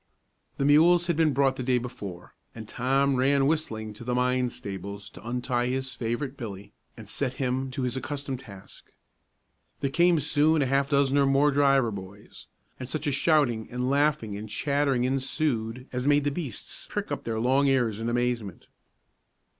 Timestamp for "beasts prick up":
16.31-17.23